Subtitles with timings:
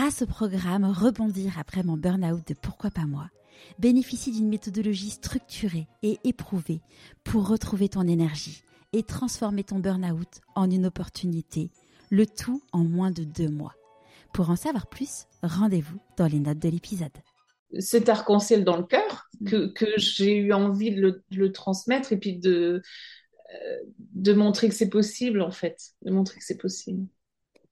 [0.00, 3.28] grâce au programme Rebondir après mon burn-out de Pourquoi pas moi,
[3.78, 6.80] bénéficie d'une méthodologie structurée et éprouvée
[7.22, 8.62] pour retrouver ton énergie
[8.94, 11.70] et transformer ton burn-out en une opportunité,
[12.08, 13.74] le tout en moins de deux mois.
[14.32, 17.12] Pour en savoir plus, rendez-vous dans les notes de l'épisode.
[17.78, 22.80] Cet arc-en-ciel dans le cœur que, j'ai eu envie de le, transmettre et puis de,
[23.54, 23.76] euh,
[24.14, 27.06] de montrer que c'est possible en fait, de montrer que c'est possible.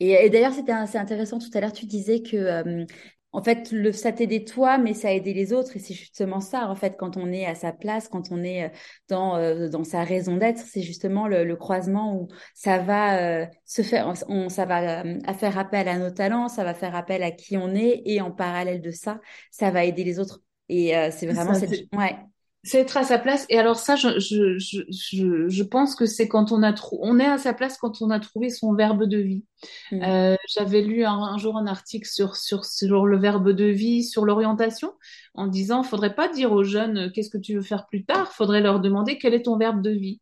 [0.00, 2.84] Et, d'ailleurs, c'était assez intéressant tout à l'heure, tu disais que euh,
[3.32, 5.76] en fait, le, ça t'aidait toi, mais ça aidait les autres.
[5.76, 8.64] Et c'est justement ça, en fait, quand on est à sa place, quand on est
[8.64, 8.68] euh,
[9.08, 14.12] dans, euh, dans sa raison d'être, c'est justement le, croisement où ça va se faire,
[14.28, 17.74] on, ça va faire appel à nos talents, ça va faire appel à qui on
[17.74, 19.20] est, et en parallèle de ça,
[19.50, 20.40] ça va aider les autres.
[20.68, 22.16] Et c'est vraiment cette, ouais,
[22.64, 23.44] c'est être à sa place.
[23.50, 27.26] Et alors ça, je, je, je, je pense que c'est quand on a on est
[27.26, 29.44] à sa place quand on a trouvé son verbe de vie.
[29.92, 30.02] Mm.
[30.02, 34.24] Euh, J'avais lu un, jour un article sur, sur, sur le verbe de vie, sur
[34.24, 34.92] l'orientation,
[35.34, 38.32] en disant, faudrait pas dire aux jeunes euh, qu'est-ce que tu veux faire plus tard,
[38.32, 40.20] faudrait leur demander quel est ton verbe de vie.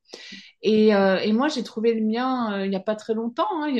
[0.63, 3.63] Et, euh, et moi, j'ai trouvé le mien euh, il n'y a pas très longtemps,
[3.63, 3.73] hein,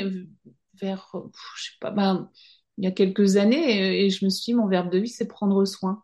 [0.81, 1.13] vers,
[1.57, 2.29] je sais pas, ben,
[2.77, 5.27] il y a quelques années, et je me suis dit, mon verbe de vie, c'est
[5.27, 6.01] prendre soin.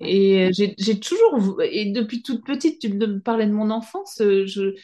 [0.00, 4.74] Et j'ai toujours, et depuis toute petite, tu me parlais de mon enfance, je,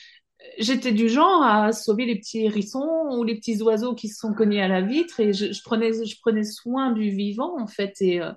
[0.59, 4.35] j'étais du genre à sauver les petits hérissons ou les petits oiseaux qui se sont
[4.35, 7.95] cognés à la vitre et je, je prenais, je prenais soin du vivant en fait.
[8.01, 8.33] Et, euh,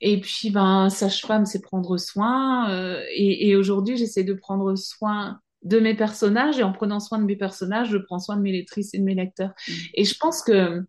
[0.00, 2.70] et puis, ben, sage-femme, c'est prendre soin.
[2.70, 7.20] Euh, et, et aujourd'hui, j'essaie de prendre soin de mes personnages et en prenant soin
[7.20, 9.52] de mes personnages, je prends soin de mes lectrices et de mes lecteurs.
[9.68, 9.72] Mmh.
[9.94, 10.82] Et je pense que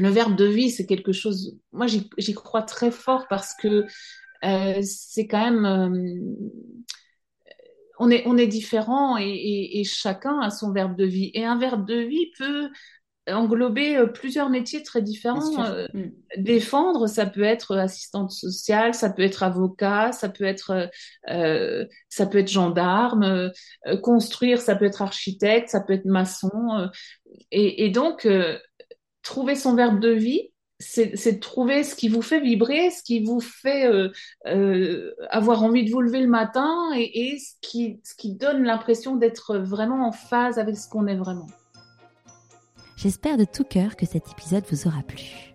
[0.00, 1.56] le verbe de vie, c'est quelque chose.
[1.72, 3.86] Moi, j'y crois très fort parce que
[4.44, 5.64] euh, c'est quand même.
[5.64, 6.36] Euh,
[7.98, 11.30] on est, on est différent et, chacun a son verbe de vie.
[11.34, 12.70] Et un verbe de vie peut
[13.28, 15.62] englober euh, plusieurs métiers très différents.
[15.92, 16.10] Mm.
[16.38, 20.88] Défendre, ça peut être assistante sociale, ça peut être avocat, ça peut être
[22.08, 23.52] ça peut être gendarme.
[24.02, 26.88] construire, ça peut être architecte, ça peut être maçon.
[27.50, 28.26] et, et, donc
[29.22, 30.50] trouver son verbe de vie,
[30.80, 34.08] c'est de trouver ce qui vous fait vibrer, ce qui vous fait euh,
[34.46, 39.16] euh, avoir envie de vous lever le matin et, ce, qui, ce qui donne l'impression
[39.16, 41.48] d'être vraiment en phase avec ce qu'on est vraiment.
[42.96, 45.54] J'espère de tout cœur que cet épisode vous aura plu.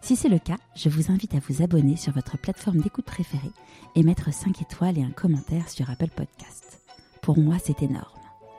[0.00, 3.52] Si c'est le cas, je vous invite à vous abonner sur votre plateforme d'écoute préférée
[3.94, 6.80] et mettre 5 étoiles et un commentaire sur Apple Podcast.
[7.22, 8.04] Pour moi, c'est énorme.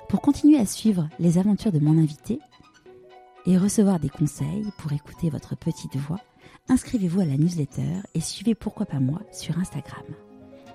[0.10, 2.40] Pour continuer à suivre les aventures de mon invité,
[3.46, 6.20] et recevoir des conseils pour écouter votre petite voix,
[6.68, 10.04] inscrivez-vous à la newsletter et suivez Pourquoi pas moi sur Instagram.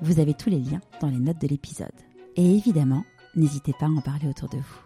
[0.03, 1.89] Vous avez tous les liens dans les notes de l'épisode.
[2.37, 3.05] Et évidemment,
[3.35, 4.81] n'hésitez pas à en parler autour de vous.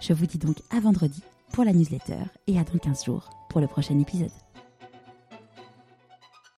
[0.00, 1.22] Je vous dis donc à vendredi
[1.52, 4.45] pour la newsletter et à dans 15 jours pour le prochain épisode.